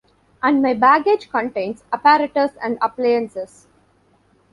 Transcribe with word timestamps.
And 0.41 0.63
my 0.63 0.73
baggage 0.73 1.29
contains 1.29 1.83
apparatus 1.93 2.53
and 2.59 2.79
appliances. 2.81 3.67